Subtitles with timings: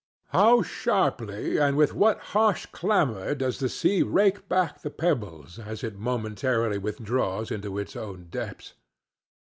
[0.29, 5.83] How sharply and with what harsh clamor does the sea rake back the pebbles as
[5.83, 8.73] it momentarily withdraws into its own depths!